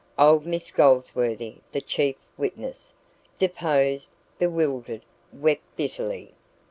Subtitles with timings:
[0.17, 2.95] Old Miss Goldsworthy, the chief witness,
[3.37, 6.33] deposed, bewildered, wept bitterly.